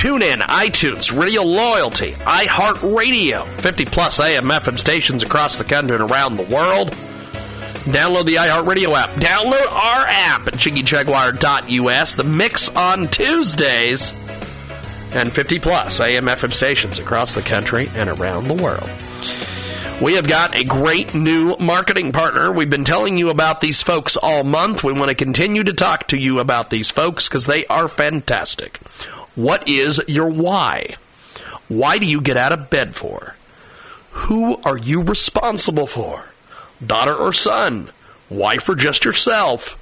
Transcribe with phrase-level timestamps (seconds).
[0.00, 6.10] Tune in, iTunes, Radio Loyalty, iHeartRadio, 50 plus AM FM stations across the country and
[6.10, 6.92] around the world.
[7.84, 9.10] Download the iHeartRadio app.
[9.10, 12.14] Download our app at jiggyjaguar.us.
[12.14, 14.14] The mix on Tuesdays.
[15.12, 18.88] And 50 plus AM FM stations across the country and around the world.
[20.00, 22.50] We have got a great new marketing partner.
[22.50, 24.82] We've been telling you about these folks all month.
[24.82, 28.80] We want to continue to talk to you about these folks because they are fantastic.
[29.34, 30.96] What is your why?
[31.68, 33.36] Why do you get out of bed for?
[34.10, 36.26] Who are you responsible for?
[36.84, 37.90] Daughter or son?
[38.28, 39.76] Wife or just yourself?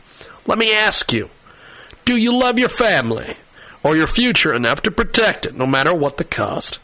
[0.47, 1.31] Let me ask you
[2.05, 3.37] do you love your family
[3.83, 6.79] or your future enough to protect it no matter what the cost?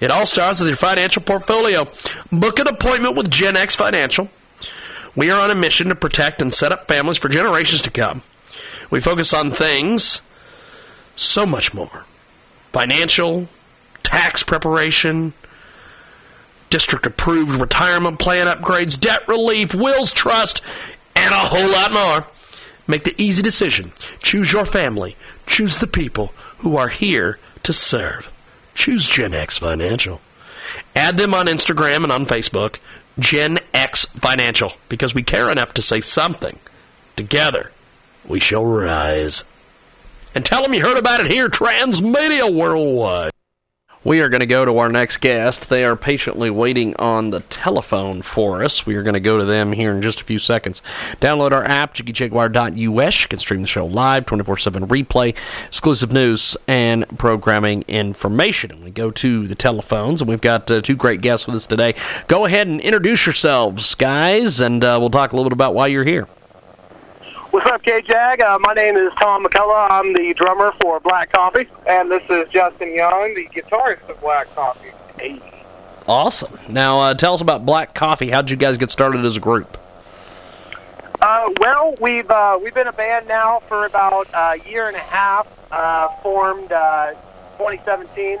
[0.00, 1.88] It all starts with your financial portfolio.
[2.30, 4.28] Book an appointment with Gen X Financial.
[5.16, 8.22] We are on a mission to protect and set up families for generations to come.
[8.90, 10.20] We focus on things
[11.18, 12.04] so much more
[12.72, 13.48] financial,
[14.02, 15.32] tax preparation,
[16.70, 20.62] district approved retirement plan upgrades, debt relief, wills, trust,
[21.16, 22.26] and a whole lot more.
[22.86, 23.92] Make the easy decision.
[24.22, 25.16] Choose your family.
[25.46, 28.30] Choose the people who are here to serve.
[28.74, 30.20] Choose Gen X Financial.
[30.94, 32.78] Add them on Instagram and on Facebook,
[33.18, 36.58] Gen X Financial, because we care enough to say something.
[37.16, 37.72] Together,
[38.24, 39.44] we shall rise.
[40.34, 43.32] And tell them you heard about it here, Transmedia Worldwide.
[44.04, 45.68] We are going to go to our next guest.
[45.68, 48.86] They are patiently waiting on the telephone for us.
[48.86, 50.82] We are going to go to them here in just a few seconds.
[51.20, 53.22] Download our app, jiggyjaguar.us.
[53.22, 55.36] You can stream the show live, 24 7 replay,
[55.66, 58.70] exclusive news, and programming information.
[58.70, 61.66] And we go to the telephones, and we've got uh, two great guests with us
[61.66, 61.94] today.
[62.28, 65.88] Go ahead and introduce yourselves, guys, and uh, we'll talk a little bit about why
[65.88, 66.28] you're here.
[67.50, 68.42] What's up, K-Jag?
[68.42, 69.86] Uh, my name is Tom McCullough.
[69.90, 71.66] I'm the drummer for Black Coffee.
[71.86, 74.90] And this is Justin Young, the guitarist of Black Coffee.
[75.18, 75.40] Hey.
[76.06, 76.58] Awesome.
[76.68, 78.28] Now, uh, tell us about Black Coffee.
[78.28, 79.78] How did you guys get started as a group?
[81.22, 85.00] Uh, well, we've uh, we've been a band now for about a year and a
[85.00, 85.48] half.
[85.72, 87.12] Uh, formed uh,
[87.56, 88.38] 2017.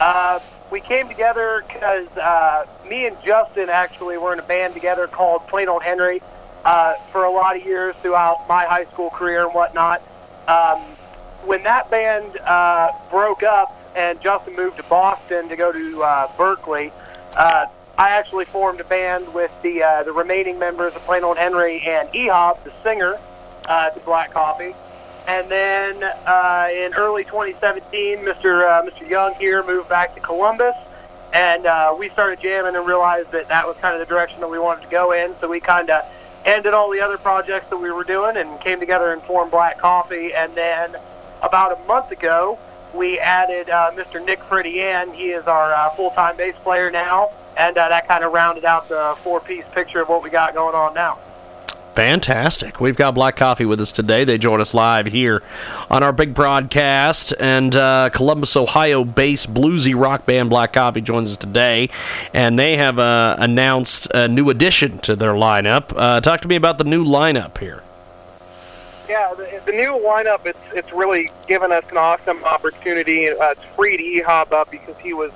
[0.00, 0.40] Uh,
[0.70, 5.46] we came together because uh, me and Justin actually were in a band together called
[5.46, 6.22] Plain Old Henry
[6.64, 10.02] uh, for a lot of years throughout my high school career and whatnot.
[10.48, 10.78] Um,
[11.44, 16.28] when that band uh, broke up and Justin moved to Boston to go to uh,
[16.36, 16.92] Berklee,
[17.36, 17.66] uh,
[17.98, 21.80] I actually formed a band with the uh, the remaining members of Plain Old Henry
[21.80, 23.18] and Ehab, the singer,
[23.66, 24.74] uh, to Black Coffee.
[25.26, 28.68] And then uh, in early 2017, Mr.
[28.68, 29.08] Uh, Mr.
[29.08, 30.76] Young here moved back to Columbus,
[31.32, 34.50] and uh, we started jamming and realized that that was kind of the direction that
[34.50, 35.34] we wanted to go in.
[35.40, 36.04] So we kind of
[36.46, 39.78] ended all the other projects that we were doing and came together and formed Black
[39.78, 40.32] Coffee.
[40.32, 40.96] And then
[41.42, 42.58] about a month ago,
[42.94, 44.24] we added uh, Mr.
[44.24, 45.12] Nick Fredian.
[45.12, 48.88] He is our uh, full-time bass player now, and uh, that kind of rounded out
[48.88, 51.18] the four-piece picture of what we got going on now.
[51.96, 52.78] Fantastic.
[52.78, 54.24] We've got Black Coffee with us today.
[54.24, 55.42] They join us live here
[55.90, 57.32] on our big broadcast.
[57.40, 61.88] And uh, Columbus, Ohio based bluesy rock band Black Coffee joins us today.
[62.34, 65.90] And they have uh, announced a new addition to their lineup.
[65.96, 67.82] Uh, talk to me about the new lineup here.
[69.08, 73.30] Yeah, the, the new lineup, it's, it's really given us an awesome opportunity.
[73.30, 75.32] Uh, it's free to Ehab up because he was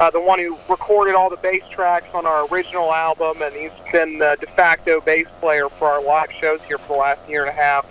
[0.00, 3.70] uh, the one who recorded all the bass tracks on our original album, and he's
[3.92, 7.44] been the de facto bass player for our live shows here for the last year
[7.44, 7.86] and a half.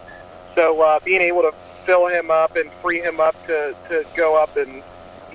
[0.55, 1.53] So uh, being able to
[1.85, 4.81] fill him up and free him up to, to go up and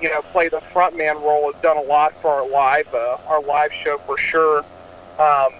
[0.01, 3.41] you know play the frontman role has done a lot for our live uh, our
[3.41, 4.59] live show for sure.
[5.17, 5.53] Um,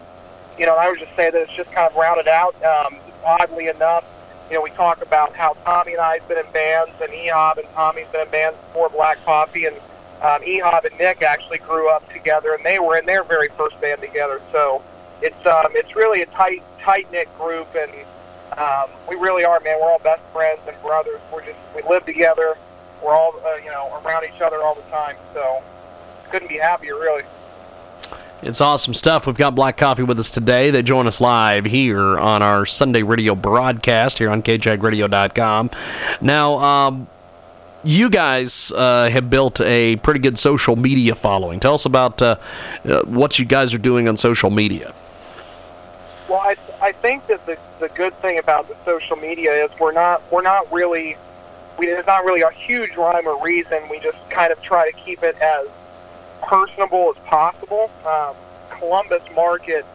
[0.59, 2.55] you know, I would just say that it's just kind of rounded out.
[2.61, 4.03] Um, oddly enough,
[4.49, 7.57] you know, we talk about how Tommy and I have been in bands, and Ehab
[7.57, 9.77] and Tommy's been in bands before Black Coffee, and
[10.21, 13.79] um, Ehab and Nick actually grew up together, and they were in their very first
[13.81, 14.41] band together.
[14.51, 14.81] So
[15.21, 17.91] it's um, it's really a tight tight knit group, and
[18.57, 19.79] um, we really are, man.
[19.79, 21.19] We're all best friends and brothers.
[21.31, 22.57] We're just we live together.
[23.03, 25.17] We're all uh, you know around each other all the time.
[25.33, 25.61] So
[26.31, 27.23] couldn't be happier, really.
[28.41, 29.25] It's awesome stuff.
[29.25, 30.69] We've got Black Coffee with us today.
[30.69, 35.71] They join us live here on our Sunday radio broadcast here on kjagradio.com.
[36.21, 37.07] Now, um,
[37.85, 41.59] you guys uh, have built a pretty good social media following.
[41.59, 42.37] Tell us about uh,
[42.83, 44.93] uh, what you guys are doing on social media.
[46.27, 49.91] Well, I, I think that the, the good thing about the social media is we're
[49.91, 51.15] not we're not really
[51.77, 53.87] we, there's not really a huge rhyme or reason.
[53.89, 55.67] We just kind of try to keep it as
[56.41, 57.91] personable as possible.
[58.05, 58.35] Um,
[58.69, 59.85] Columbus market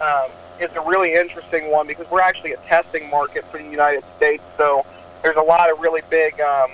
[0.00, 0.30] um,
[0.60, 4.42] is a really interesting one because we're actually a testing market for the United States.
[4.56, 4.84] So
[5.22, 6.70] there's a lot of really big, um,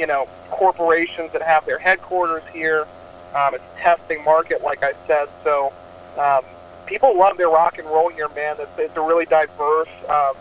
[0.00, 2.86] you know, corporations that have their headquarters here.
[3.34, 5.28] Um, it's a testing market, like I said.
[5.44, 5.72] So
[6.18, 6.42] um,
[6.86, 8.56] people love their rock and roll here, man.
[8.58, 10.32] It's, it's a really diverse, um,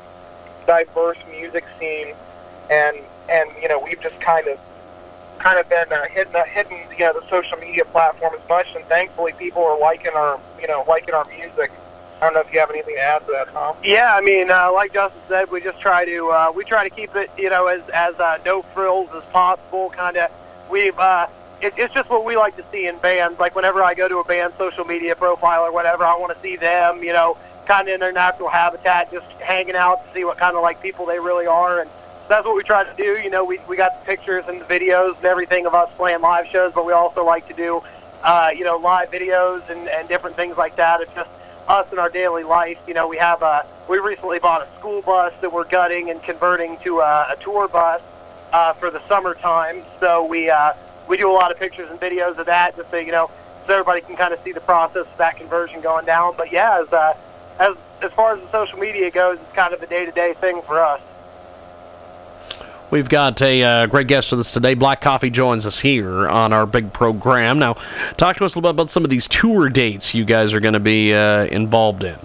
[0.65, 2.15] diverse music scene,
[2.71, 2.97] and
[3.29, 4.57] and you know we've just kind of
[5.39, 8.85] kind of been uh, the hitting you know the social media platform as much, and
[8.85, 11.69] thankfully people are liking our you know liking our music.
[12.21, 13.77] I don't know if you have anything to add to that, Tom.
[13.83, 16.93] Yeah, I mean, uh, like Justin said, we just try to uh, we try to
[16.93, 19.89] keep it you know as as uh, no frills as possible.
[19.89, 20.29] Kind of
[20.69, 21.27] we've uh,
[21.61, 23.39] it, it's just what we like to see in bands.
[23.39, 26.41] Like whenever I go to a band social media profile or whatever, I want to
[26.41, 30.25] see them you know kind of in their natural habitat, just hanging out to see
[30.25, 31.89] what kind of like people they really are and
[32.29, 33.19] that's what we try to do.
[33.19, 36.21] You know, we, we got the pictures and the videos and everything of us playing
[36.21, 37.81] live shows, but we also like to do,
[38.23, 41.01] uh, you know, live videos and, and different things like that.
[41.01, 41.29] It's just
[41.69, 42.77] us in our daily life.
[42.87, 46.21] You know, we have a, we recently bought a school bus that we're gutting and
[46.21, 48.01] converting to a, a tour bus
[48.51, 49.83] uh, for the summertime.
[49.99, 50.73] So we, uh,
[51.07, 53.29] we do a lot of pictures and videos of that just so, you know,
[53.67, 56.33] so everybody can kind of see the process of that conversion going down.
[56.35, 57.13] But yeah, as, uh,
[57.59, 60.83] as, as far as the social media goes, it's kind of a day-to-day thing for
[60.83, 61.01] us.
[62.91, 64.73] We've got a uh, great guest with us today.
[64.73, 67.59] Black Coffee joins us here on our big program.
[67.59, 67.75] Now,
[68.17, 70.59] talk to us a little bit about some of these tour dates you guys are
[70.59, 72.17] going to be uh, involved in.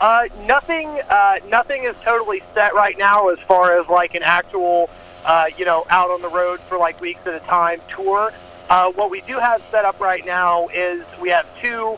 [0.00, 4.90] Uh, nothing, uh, nothing is totally set right now as far as like an actual,
[5.24, 8.32] uh, you know, out on the road for like weeks at a time tour.
[8.68, 11.96] Uh, what we do have set up right now is we have two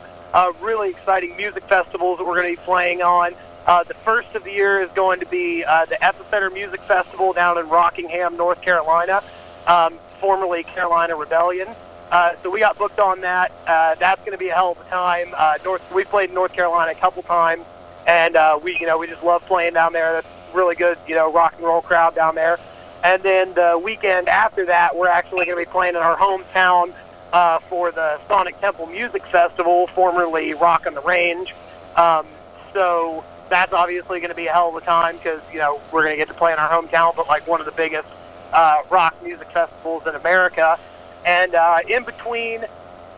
[0.61, 3.32] really exciting music festivals that we're going to be playing on.
[3.66, 7.32] Uh, the first of the year is going to be uh, the Epicenter Music Festival
[7.32, 9.22] down in Rockingham, North Carolina,
[9.66, 11.69] um, formerly Carolina Rebellion.
[12.11, 13.52] Uh, so we got booked on that.
[13.66, 15.28] Uh, that's going to be a hell of a time.
[15.34, 17.64] Uh, North, we played in North Carolina a couple times,
[18.06, 20.12] and uh, we, you know, we just love playing down there.
[20.12, 22.58] That's really good, you know, rock and roll crowd down there.
[23.02, 26.93] And then the weekend after that, we're actually going to be playing in our hometown
[27.32, 31.55] uh, for the Sonic Temple Music Festival, formerly Rock on the Range.
[31.96, 32.26] Um,
[32.72, 33.25] so
[33.55, 36.12] that's obviously going to be a hell of a time because you know we're going
[36.12, 38.09] to get to play in our hometown, but like one of the biggest
[38.53, 40.77] uh, rock music festivals in America.
[41.25, 42.65] And uh, in between,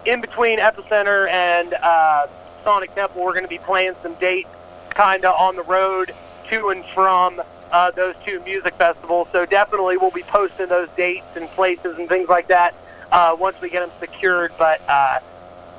[0.05, 2.27] in between Epicenter and uh,
[2.63, 4.51] Sonic Temple, we're going to be playing some dates,
[4.91, 6.15] kind of on the road
[6.51, 7.41] to and from
[7.73, 9.29] uh, those two music festivals.
[9.33, 12.75] So definitely, we'll be posting those dates and places and things like that
[13.11, 14.53] uh, once we get them secured.
[14.59, 15.21] But uh,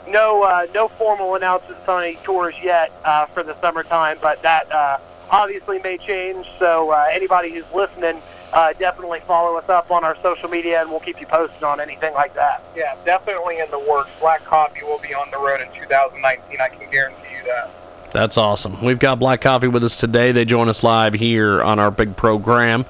[0.10, 4.72] no uh, no formal announcements on any tours yet uh, for the summertime, but that
[4.72, 4.98] uh,
[5.30, 6.48] obviously may change.
[6.60, 8.22] So uh, anybody who's listening,
[8.54, 11.80] uh, definitely follow us up on our social media, and we'll keep you posted on
[11.80, 12.64] anything like that.
[12.76, 14.10] Yeah, definitely in the works.
[14.20, 16.62] Black Coffee will be on the road in 2019.
[16.62, 17.70] I can guarantee you that.
[18.12, 18.82] That's awesome.
[18.84, 20.32] We've got Black Coffee with us today.
[20.32, 22.86] They join us live here on our big program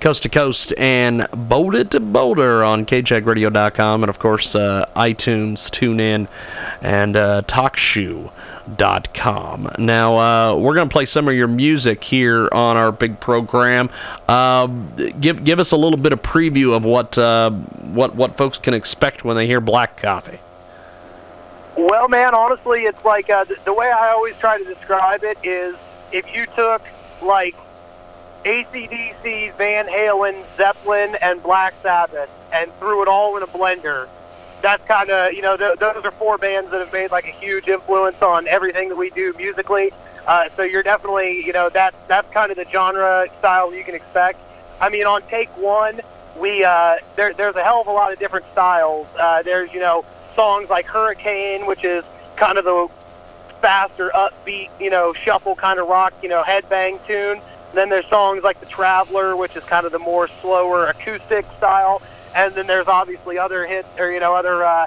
[0.00, 6.28] coast to coast and Boulder to Boulder on kjagradio.com and, of course, uh, iTunes, TuneIn,
[6.80, 9.70] and uh, TalkShoe.com.
[9.78, 13.90] Now, uh, we're going to play some of your music here on our big program.
[14.28, 18.58] Uh, give give us a little bit of preview of what uh, what what folks
[18.58, 20.38] can expect when they hear Black Coffee.
[21.76, 25.38] Well, man, honestly, it's like uh, the, the way I always try to describe it
[25.42, 25.76] is
[26.10, 26.82] if you took
[27.20, 27.54] like
[28.46, 34.08] ACDC, Van Halen, Zeppelin, and Black Sabbath, and threw it all in a blender.
[34.62, 37.32] That's kind of, you know, th- those are four bands that have made like a
[37.32, 39.92] huge influence on everything that we do musically.
[40.28, 43.96] Uh, so you're definitely, you know, that that's kind of the genre style you can
[43.96, 44.38] expect.
[44.80, 46.00] I mean, on take one,
[46.38, 49.08] we uh, there, there's a hell of a lot of different styles.
[49.18, 50.04] Uh, there's, you know,
[50.36, 52.04] songs like Hurricane, which is
[52.36, 52.88] kind of the
[53.60, 57.40] faster, upbeat, you know, shuffle kind of rock, you know, headbang tune.
[57.74, 62.02] Then there's songs like The Traveler, which is kind of the more slower acoustic style.
[62.34, 64.86] And then there's obviously other hits or, you know, other uh,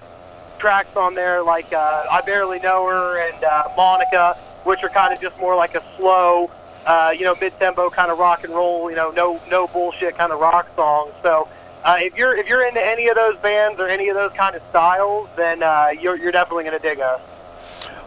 [0.60, 5.14] tracks on there like uh, I Barely Know Her and uh, Monica, which are kind
[5.14, 6.52] of just more like a slow,
[6.86, 10.32] uh, you know, mid-tempo kind of rock and roll, you know, no no bullshit kind
[10.32, 11.12] of rock song.
[11.24, 11.48] So
[11.84, 14.56] uh, if you're if you're into any of those bands or any of those kind
[14.56, 17.22] of styles, then uh, you're you're definitely to dig us.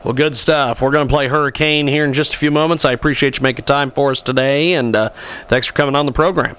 [0.05, 0.83] Well, good stuff.
[0.83, 2.85] We're going to play Hurricane here in just a few moments.
[2.85, 5.11] I appreciate you making time for us today, and uh,
[5.49, 6.57] thanks for coming on the program.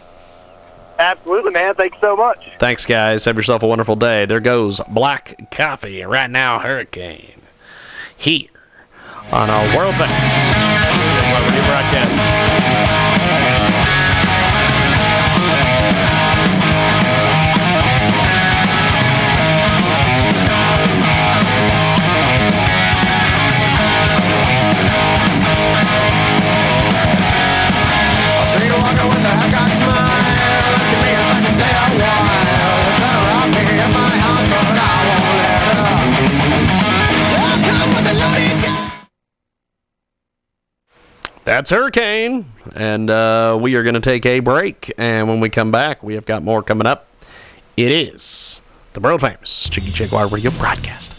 [0.98, 1.76] Absolutely, man.
[1.76, 2.52] Thanks so much.
[2.60, 3.26] Thanks, guys.
[3.26, 4.26] Have yourself a wonderful day.
[4.26, 6.04] There goes Black Coffee.
[6.04, 7.42] Right now, Hurricane.
[8.16, 8.48] Here
[9.32, 10.12] on our World Bank.
[11.66, 13.03] broadcast.
[41.74, 42.46] Hurricane.
[42.76, 44.94] And uh, we are going to take a break.
[44.98, 47.08] And when we come back, we have got more coming up.
[47.76, 48.62] It is
[48.94, 51.13] the world famous Chicky Jaguar Radio broadcast.